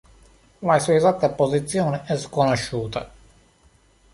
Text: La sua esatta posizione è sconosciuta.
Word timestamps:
La 0.61 0.79
sua 0.79 0.95
esatta 0.95 1.29
posizione 1.29 2.05
è 2.05 2.17
sconosciuta. 2.17 3.07